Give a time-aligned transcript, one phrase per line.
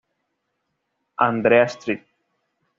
[1.27, 2.01] Andrea St.